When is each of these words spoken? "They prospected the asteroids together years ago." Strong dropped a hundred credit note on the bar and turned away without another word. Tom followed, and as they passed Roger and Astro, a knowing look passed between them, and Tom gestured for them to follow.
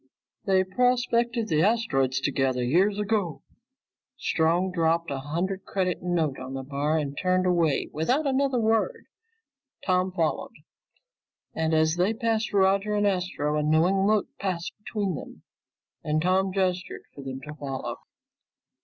"They 0.45 0.63
prospected 0.63 1.47
the 1.47 1.61
asteroids 1.61 2.19
together 2.19 2.63
years 2.63 2.97
ago." 2.97 3.43
Strong 4.17 4.71
dropped 4.71 5.11
a 5.11 5.19
hundred 5.19 5.63
credit 5.63 6.01
note 6.01 6.39
on 6.39 6.55
the 6.55 6.63
bar 6.63 6.97
and 6.97 7.15
turned 7.15 7.45
away 7.45 7.87
without 7.93 8.25
another 8.25 8.57
word. 8.59 9.05
Tom 9.85 10.11
followed, 10.11 10.55
and 11.53 11.75
as 11.75 11.97
they 11.97 12.15
passed 12.15 12.51
Roger 12.51 12.95
and 12.95 13.05
Astro, 13.05 13.55
a 13.55 13.61
knowing 13.61 14.07
look 14.07 14.25
passed 14.39 14.73
between 14.83 15.13
them, 15.13 15.43
and 16.03 16.19
Tom 16.19 16.51
gestured 16.51 17.03
for 17.13 17.21
them 17.23 17.39
to 17.41 17.53
follow. 17.53 17.97